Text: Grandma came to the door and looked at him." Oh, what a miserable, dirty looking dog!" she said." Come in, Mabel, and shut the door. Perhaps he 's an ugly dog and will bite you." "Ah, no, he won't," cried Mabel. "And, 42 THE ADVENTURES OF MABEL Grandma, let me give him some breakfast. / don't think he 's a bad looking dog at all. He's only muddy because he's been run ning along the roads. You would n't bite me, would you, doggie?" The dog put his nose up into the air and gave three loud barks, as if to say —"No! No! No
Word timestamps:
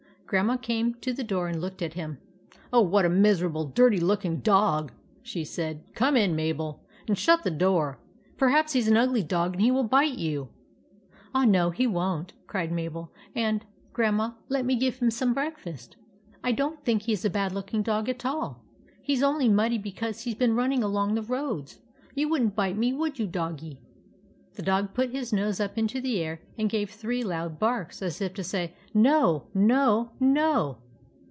Grandma 0.33 0.55
came 0.55 0.93
to 1.01 1.11
the 1.11 1.25
door 1.25 1.49
and 1.49 1.59
looked 1.59 1.81
at 1.81 1.95
him." 1.95 2.17
Oh, 2.71 2.79
what 2.79 3.03
a 3.03 3.09
miserable, 3.09 3.65
dirty 3.65 3.99
looking 3.99 4.37
dog!" 4.39 4.93
she 5.23 5.43
said." 5.43 5.83
Come 5.93 6.15
in, 6.15 6.37
Mabel, 6.37 6.85
and 7.05 7.17
shut 7.17 7.43
the 7.43 7.51
door. 7.51 7.99
Perhaps 8.37 8.71
he 8.71 8.79
's 8.79 8.87
an 8.87 8.95
ugly 8.95 9.23
dog 9.23 9.59
and 9.59 9.75
will 9.75 9.83
bite 9.83 10.17
you." 10.17 10.47
"Ah, 11.35 11.43
no, 11.43 11.69
he 11.71 11.85
won't," 11.85 12.31
cried 12.47 12.71
Mabel. 12.71 13.11
"And, 13.35 13.63
42 13.63 13.67
THE 13.67 13.67
ADVENTURES 13.67 13.73
OF 13.73 13.73
MABEL 13.73 13.93
Grandma, 13.93 14.33
let 14.47 14.65
me 14.65 14.75
give 14.77 14.95
him 14.99 15.11
some 15.11 15.33
breakfast. 15.33 15.97
/ 16.25 16.55
don't 16.55 16.85
think 16.85 17.01
he 17.01 17.13
's 17.15 17.25
a 17.25 17.29
bad 17.29 17.51
looking 17.51 17.81
dog 17.83 18.07
at 18.07 18.25
all. 18.25 18.63
He's 19.03 19.21
only 19.21 19.49
muddy 19.49 19.77
because 19.77 20.21
he's 20.21 20.35
been 20.35 20.55
run 20.55 20.69
ning 20.69 20.81
along 20.81 21.15
the 21.15 21.23
roads. 21.23 21.81
You 22.15 22.29
would 22.29 22.41
n't 22.41 22.55
bite 22.55 22.77
me, 22.77 22.93
would 22.93 23.19
you, 23.19 23.27
doggie?" 23.27 23.81
The 24.55 24.63
dog 24.63 24.93
put 24.93 25.11
his 25.11 25.31
nose 25.31 25.61
up 25.61 25.77
into 25.77 26.01
the 26.01 26.19
air 26.19 26.41
and 26.57 26.69
gave 26.69 26.89
three 26.89 27.23
loud 27.23 27.57
barks, 27.57 28.01
as 28.01 28.19
if 28.19 28.33
to 28.33 28.43
say 28.43 28.73
—"No! 28.93 29.47
No! 29.53 30.11
No 30.19 30.79